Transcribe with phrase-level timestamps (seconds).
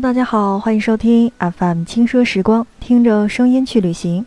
[0.00, 4.26] 大家好，欢迎收听 FM 轻奢时光，听着声音去旅行。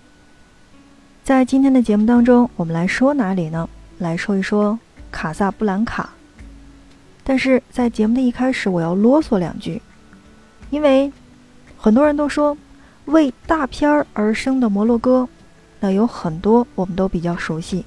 [1.24, 3.68] 在今天的节目当中，我们来说哪里呢？
[3.98, 4.80] 来说一说
[5.12, 6.12] 卡萨布兰卡。
[7.24, 9.82] 但是在节目的一开始，我要啰嗦两句，
[10.70, 11.12] 因为
[11.78, 12.58] 很多人都说
[13.06, 15.28] 为大片而生的摩洛哥，
[15.82, 17.84] 那有很多我们都比较熟悉，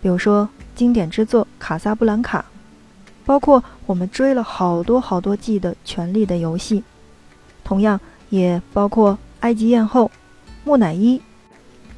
[0.00, 2.38] 比如说经典之作《卡萨布兰卡》。
[3.26, 6.80] 包括我们追了好多好多季的《权力的游戏》，
[7.68, 8.00] 同样
[8.30, 10.04] 也包括《埃及艳后》、
[10.64, 11.18] 《木乃伊》，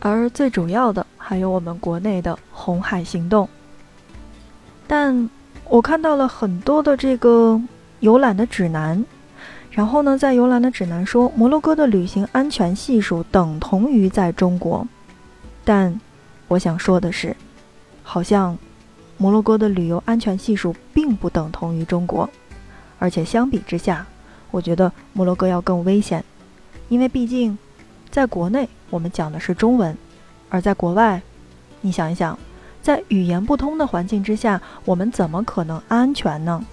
[0.01, 3.47] 而最主要的还有我们国内的《红海行动》。
[4.89, 5.31] 但
[5.69, 7.61] 我看到了很多的这个
[8.01, 9.05] 游览的指南，
[9.71, 14.85] 然后呢，在游览的指南说摩洛哥的旅行安全系数等同于在中国，
[15.65, 16.01] 但
[16.49, 17.37] 我想说的是，
[18.03, 18.59] 好像。
[19.23, 22.27] 摩洛哥的旅游安全系数并不等同于中国，
[22.99, 24.07] 而且相比之下，
[24.51, 26.25] 我觉得摩洛哥要更危险，
[26.89, 27.57] 因为毕竟，
[28.11, 29.97] 在国内我们讲的是中文，
[30.49, 31.21] 而在国外，
[31.81, 32.39] 你想一想，
[32.83, 36.65] 在语言不通的环境之下，我们怎么可能安全呢？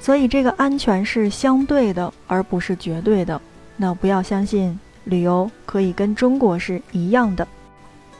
[0.00, 3.40] 所以这个安全是相对的，而不是绝对的。
[3.76, 7.46] 那不要相信旅游可以跟中国是一样的。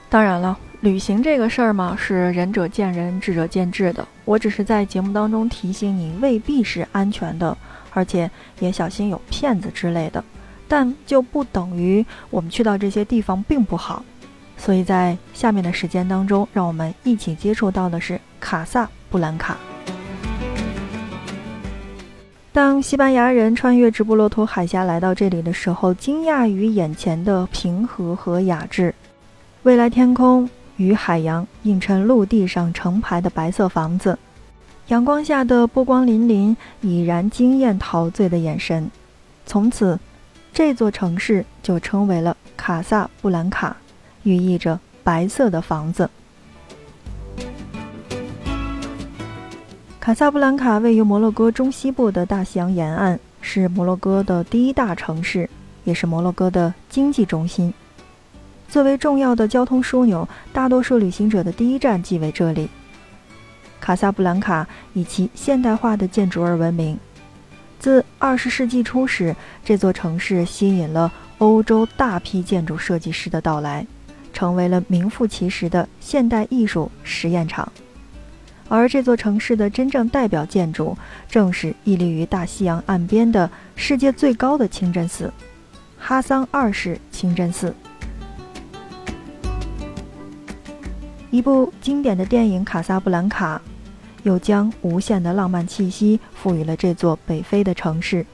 [0.09, 0.59] 当然了。
[0.83, 4.07] 旅行这个事儿嘛，是仁者见仁，智者见智的。
[4.27, 7.57] 我只是在节目当中提醒你，未必是安全的，
[7.97, 8.31] 而且
[8.61, 10.23] 也小心有骗子之类的。
[10.69, 14.05] 但就不等于我们去到这些地方并不好。
[14.59, 19.57] 所以在下面的时间当中，让我们一起接触到的是卡萨布兰卡。
[22.53, 28.95] 当西班牙人穿越直布罗陀海峡来到这里的时候，惊讶于眼前的平和和雅致，
[29.63, 30.49] 未来天空。
[30.79, 34.19] 与海洋映衬陆地上成排的白色房子，
[34.89, 38.89] 阳光下的波光粼粼已然惊艳陶醉的眼神。
[39.45, 39.99] 从此，
[40.53, 43.77] 这座城市就称为了卡萨布兰卡，
[44.23, 46.09] 寓意着白色的房子。
[49.99, 55.51] 卡萨布兰卡位于摩洛哥中西部的大西洋沿岸，是摩洛哥的第一大城市，
[55.83, 57.75] 也是摩洛哥的经济中心。
[58.69, 62.69] 作为重要的交通枢纽，大多数旅行者的第一站即为这里。
[63.87, 66.99] 卡萨布兰卡以其现代化的建筑而闻名。
[67.79, 73.87] 自20世纪初时，这座城市吸引了欧洲大批建筑设计师的到来，
[74.33, 77.71] 成为了名副其实的现代艺术实验场。
[78.69, 80.99] 而这座城市的真正代表建筑，
[81.29, 85.33] 正是屹立于大西洋岸边的世界最高的清真寺——
[85.97, 87.73] 哈桑二世清真寺。
[91.31, 93.61] 一部经典的电影《卡萨布兰卡》，
[94.27, 98.27] 又将无限的浪漫气息赋予了这座北非的城市，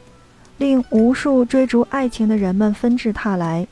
[0.56, 3.66] 令无数追逐爱情的人们纷至沓来，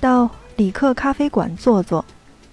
[0.00, 2.02] 到里克咖啡馆坐坐，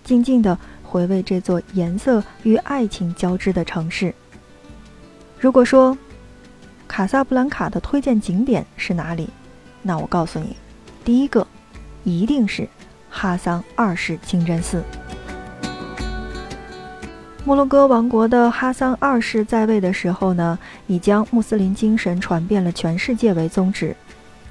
[0.03, 4.13] 静静地回味这座颜色与爱情交织的城市。
[5.40, 5.97] 如果说
[6.90, 9.29] 卡萨布兰卡的推荐景点是哪里，
[9.81, 10.57] 那我告诉你，
[11.06, 11.47] 第一个
[12.03, 12.68] 一定是
[13.09, 14.84] 哈桑二世清真寺。
[17.45, 20.57] 摩洛哥王国的哈桑二世在位的时候呢，
[20.88, 23.95] 以将穆斯林精神传遍了全世界为宗旨，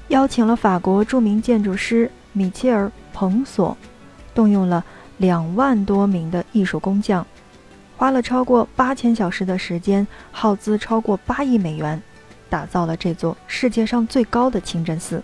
[0.07, 3.75] 邀请了法国著名建筑师米切尔·彭索，
[4.33, 4.81] 动用了
[5.17, 7.27] 两万多名的艺术工匠，
[7.97, 12.01] 花了超过八千小时的时间，耗资超过八亿美元，
[12.49, 15.21] 打造了这座世界上最高的清真寺。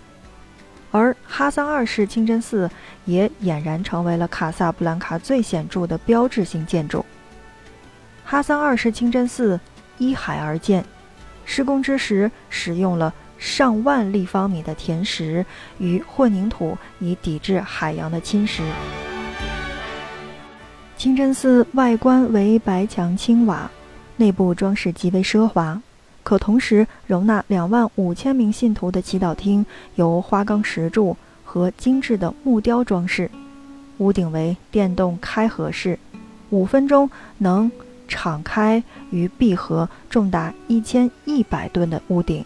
[0.92, 2.70] 而哈桑二世清真寺
[3.06, 7.06] 也俨然成为了卡萨布兰卡最显著的标志性建筑。
[8.32, 9.60] 哈桑二世清真寺
[9.98, 10.86] 依海而建，
[11.44, 15.46] 施工之时使用了上万立方米的填石
[15.80, 18.62] 与混凝土，以抵制海洋的侵蚀。
[20.96, 23.70] 清真寺外观为白墙青瓦，
[24.16, 25.82] 内部装饰极为奢华，
[26.24, 29.66] 可同时容纳两万五千名信徒的祈祷厅
[29.96, 33.30] 由花岗石柱和精致的木雕装饰，
[33.98, 36.00] 屋顶为电动开合式，
[36.50, 37.10] 五分钟
[37.40, 37.70] 能。
[38.12, 42.44] 敞开与闭合，重达一千一百吨的屋顶，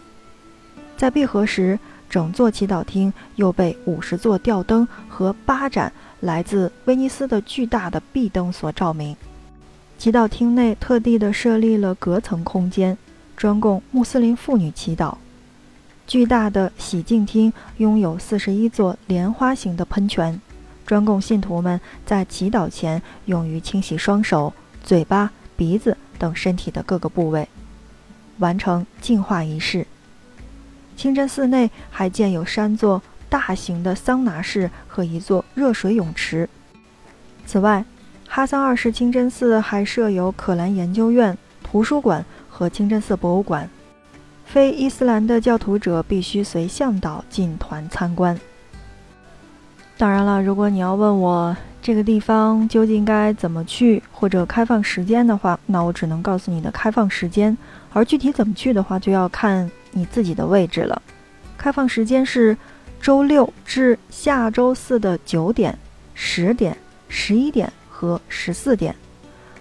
[0.96, 1.76] 在闭合时，
[2.08, 9.16] 整座祈祷厅又被五十座吊灯和八盏来自威尼斯的巨大的壁灯所照明。
[9.98, 12.96] 祈祷厅内特地的设立了隔层空间，
[13.36, 15.16] 专供穆斯林妇女祈祷。
[16.06, 20.40] 巨大的洗净厅拥有四十一座莲花形的喷泉，
[20.86, 24.52] 专供信徒们在祈祷前用于清洗双手、
[24.84, 25.32] 嘴巴。
[25.56, 27.48] 鼻子等身体的各个部位，
[28.38, 29.86] 完成净化仪式。
[30.96, 36.48] 清真寺内还建有三座大型的桑拿室和一座热水泳池。
[37.44, 37.84] 此外，
[38.28, 43.68] 哈桑二世清真寺还设有可兰研究院、图书馆和清真寺博物馆。
[44.44, 48.38] 非伊斯兰的教徒者必须随向导进团参观。
[49.98, 51.56] 当然了，如果你要问我
[51.86, 57.56] 这个地方究竟该怎么去，或者开放时间的话，那我只能告诉你的开放时间。
[57.92, 61.00] 而具体怎么去的话，就要看你自己的位置了。
[61.56, 62.56] 开放时间是
[63.00, 65.78] 周六至下周四的九点、
[66.12, 66.76] 十点、
[67.08, 68.92] 十一点和十四点，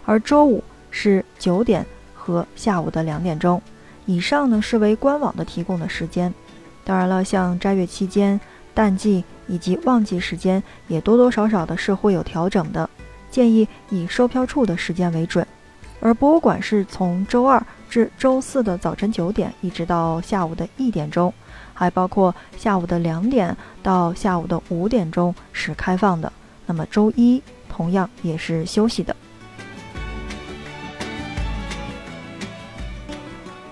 [0.04, 1.86] 而周五是九点
[2.16, 3.62] 和下午的两点钟。
[4.07, 6.33] 以上呢是为官网的提供的时间，
[6.83, 8.42] 当然了，像斋月期间、
[8.74, 12.89] 淡季以及旺季时间也多多少少的是会有调整的，
[13.30, 15.45] 建议以售票处的时间为准。
[16.01, 21.33] 而博物馆是从周二至周四的早晨九点一直到下午的一点钟，
[21.74, 26.31] 还包括下午的两点到下午的五点钟是开放的。
[26.65, 29.15] 那么周一同样也是休息的。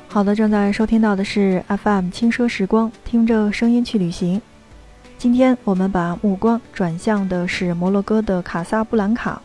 [0.07, 4.41] 好的，正在收听到的是 FM 轻奢时光，听着声音去旅行。
[5.23, 9.41] 今天我们把目光转向的是摩洛哥的卡萨布兰卡。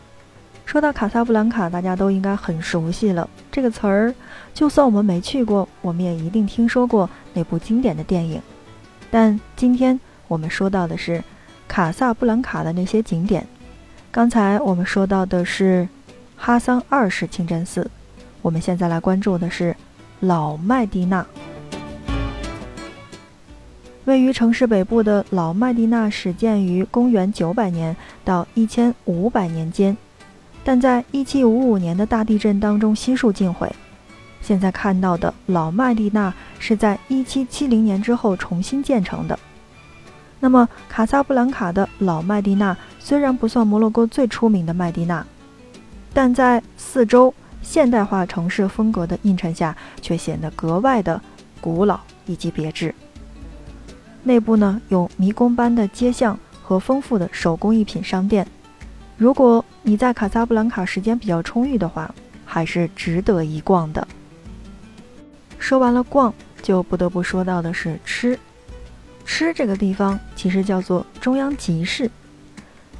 [0.65, 4.13] 说到卡萨布兰卡，大家都应该很熟悉了这个词儿。
[4.53, 8.41] 就算我们没去过，我们也一定听说过那部经典的电影。
[9.09, 9.97] 但今天
[10.27, 11.23] 我们说到的是
[11.65, 13.47] 卡萨布兰卡的那些景点。
[14.11, 15.87] 刚才我们说到的是
[16.35, 17.89] 哈桑二世清真寺，
[18.41, 19.73] 我们现在来关注的是。
[20.21, 21.25] 老麦地那，
[24.09, 27.95] 位于城市北部的老麦地那始建于公元900年
[28.25, 29.95] 到1500年间，
[30.63, 33.71] 但在1755年的大地震当中悉数尽毁。
[34.41, 39.37] 现在看到的老麦地那是在1770年之后重新建成的。
[40.39, 45.23] 那么，卡萨布兰卡的老麦地那虽然不算摩洛哥最出名的麦地那，
[46.11, 47.31] 但在四周。
[47.61, 51.21] 现代化城市风格的映衬下，却显得格外的
[51.59, 52.95] 古老以及别致。
[54.23, 58.45] 内部呢有迷宫般的街巷和丰富的手工艺品商店。
[59.17, 62.13] 如果你在卡萨布兰卡时间比较充裕的话，
[62.45, 64.07] 还是值得一逛的。
[65.57, 68.37] 说完了逛，就不得不说到的是吃。
[69.25, 72.09] 吃这个地方其实叫做中央集市。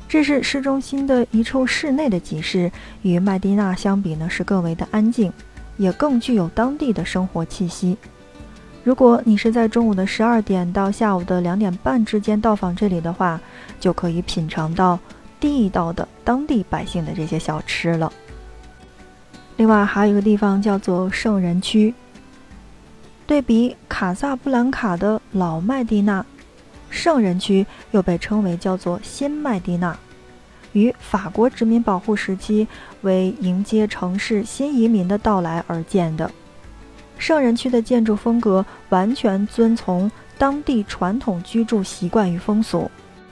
[0.08, 2.72] 这是市中心的一处室内的集市，
[3.04, 5.32] 与麦地那相比呢，是更为的安静，
[5.78, 7.96] 也更具有当地的生活气息。
[8.90, 13.40] 如果你是在中午的十二点到下午的两点半之间到访这里的话，
[13.80, 14.98] 就可以品尝到
[15.40, 18.12] 地道的当地百姓的这些小吃了。
[19.58, 21.94] 另外还有一个地方叫做圣人区。
[23.28, 26.26] 对比卡萨布兰卡的老麦地那。
[26.90, 29.96] 圣人区又被称为叫做新麦地那，
[30.74, 32.68] 于法国殖民保护时期
[33.02, 36.32] 为迎接城市新移民的到来而建的。
[37.20, 42.90] 圣人区的建筑风格完全遵从当地传统居住习惯与风俗，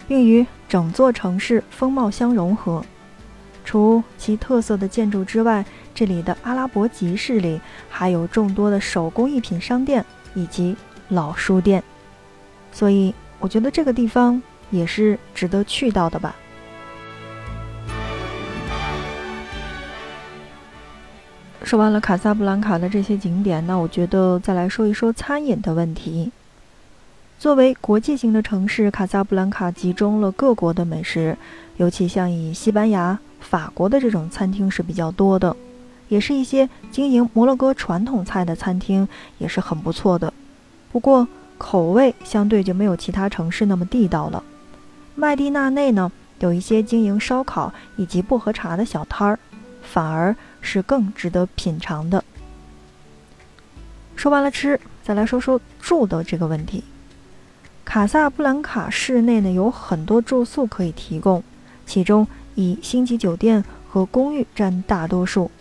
[0.08, 2.86] 并与整座城市风貌相融合。
[3.66, 7.60] 除其特色的建筑之外，这里的阿拉伯集市里
[7.90, 10.76] 还有众多的手工艺品商店以及
[11.10, 11.84] 老书店，
[12.72, 13.12] 所以。
[13.40, 16.36] 我觉得这个地方也是值得去到的吧。
[21.68, 26.32] 说完了卡萨布兰卡的这些景点，那我觉得再来说一说餐饮的问题。
[27.38, 31.38] 作为国际型的城市，卡萨布兰卡集中了各国的美食，
[31.76, 35.54] 尤其像以西班牙、法国的这种餐厅是比较多的，
[36.08, 39.06] 也是一些经营摩洛哥传统菜的餐厅
[39.38, 40.32] 也是很不错的。
[40.94, 44.42] 不过，口味相对就没有其他城市那么地道了。
[45.16, 46.10] 麦地那内呢，
[46.40, 49.38] 有一些经营烧烤以及薄荷茶的小摊儿，
[49.82, 52.24] 反而是更值得品尝的。
[54.16, 56.84] 说完了吃，再来说说住的这个问题。
[57.86, 61.44] 卡萨布兰卡市内呢有很多住宿可以提供，
[61.86, 65.52] 其中以星级酒店和公寓占大多数。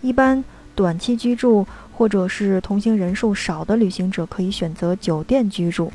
[0.00, 1.66] 一般短期居住。
[1.96, 5.90] 或者是同行人数少的旅行者可以选择酒店居住，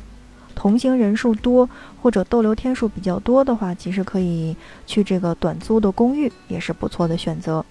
[0.52, 1.70] 同行人数多
[2.02, 7.64] 或者逗留天数比较多的话，其实可以去这个短租的公寓，也是不错的选择。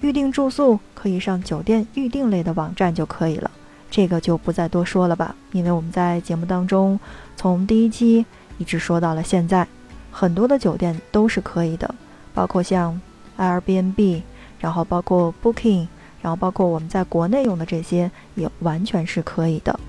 [0.00, 3.50] 预订住宿可以上酒店预订类的网站就可以了，
[3.90, 6.98] 这个就不再多说了吧，因为我们在节目当中
[7.36, 8.24] 从第一期
[8.58, 9.66] 一直说到了现在，
[10.10, 11.94] 很多的酒店都是可以的，
[12.34, 13.00] 包括像
[13.38, 14.22] Airbnb，
[14.58, 15.86] 然后包括 Booking。
[16.22, 19.80] 然后包括我们在国内用的这些也完全是可以的。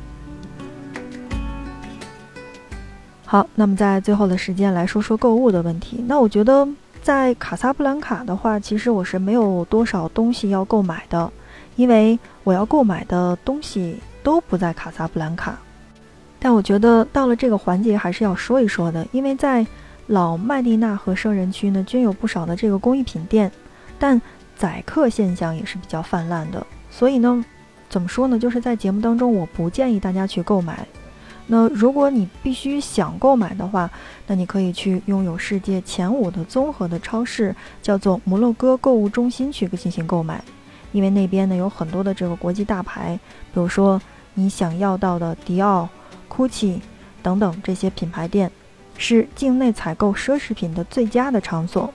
[3.26, 6.02] 好，那么在最后的时间来说说购物的问题。
[6.08, 6.66] 那我觉得
[7.02, 11.32] 在卡萨布兰卡的话，其实我是没有多少东西要购买的，
[11.76, 15.58] 因为我要购买的东西都不在卡萨布兰卡。
[16.40, 19.66] 但我觉得到了这个环节还是要说一说的，因为在
[20.08, 23.52] 老麦地那和圣人区呢，均有不少的这个工艺品店，
[23.98, 24.22] 但
[24.56, 26.66] 宰客现象也是比较泛滥的。
[26.92, 27.44] 所以呢，
[27.90, 28.38] 怎么说呢？
[28.38, 30.88] 就是在节目当中，我不建议大家去购买。
[31.48, 33.90] 那如果你必须想购买的话，
[34.28, 40.42] 那你可以去拥有世界前五的综合的超市，叫做摩洛哥购物中心去进行购买，
[40.92, 43.20] 因为那边呢有很多的这个国际大牌，
[43.54, 44.02] 比如说
[44.34, 45.90] 你想要到的迪奥、
[46.30, 46.80] GUCCI
[47.22, 48.50] 等等这些品牌店，
[48.98, 51.92] 是境内采购奢侈品的最佳的场所。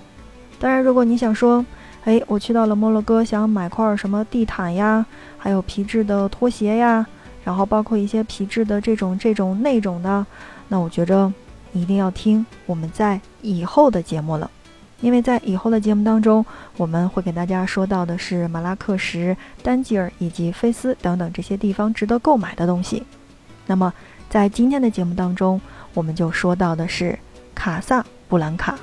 [0.59, 1.65] 当然，如果你想说，
[2.05, 5.07] 哎，我去到了摩洛哥，想买块什么地毯呀，
[5.39, 7.07] 还有皮质的拖鞋呀。
[7.47, 10.27] 然后包括一些皮质的这种这种那种的，
[10.67, 11.33] 那我觉着
[11.73, 14.51] 一定要听我们在以后的节目了，
[15.01, 16.45] 因为在以后的节目当中，
[16.77, 23.05] 我们会给大家说到的是马拉克什、丹吉尔以及菲斯等等这些地方值得购买的东西。
[23.65, 23.95] 那么
[24.29, 25.61] 在今天的节目当中，
[25.95, 27.17] 我们就说到的是
[27.55, 28.77] 卡萨布兰卡。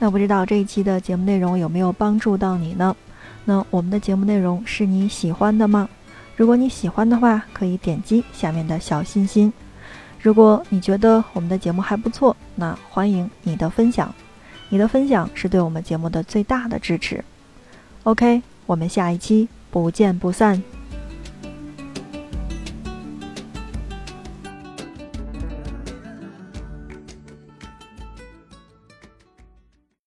[0.00, 2.96] 那不知道这一期的节目内容有没有帮助到你呢？
[3.44, 5.88] 那我们的节目内容是你喜欢的吗？
[6.36, 9.52] 如果你喜欢的话，可以点击下面的小心心。
[10.20, 14.12] 如果你觉得我们的节目还不错，那欢迎你的分享。
[14.70, 17.22] 你的分享是对我们节目的最大的支持。
[18.04, 20.73] OK，我们下一期不见不散。